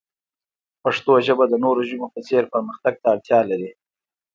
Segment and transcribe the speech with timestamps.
[0.83, 3.71] پښتو ژبه د نورو ژبو په څیر پرمختګ ته اړتیا لري.